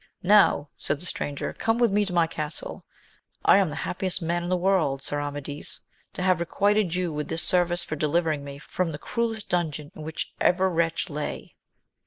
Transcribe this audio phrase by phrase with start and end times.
[0.23, 2.83] Now, said the stranger, come with me to my castle.
[3.45, 5.03] I am the happiest man in the world.
[5.03, 5.79] Sir Amadis,
[6.13, 9.91] to have requited you with this service for delivering me from the cruellest dun geon
[9.95, 11.53] in which ever wretch lay.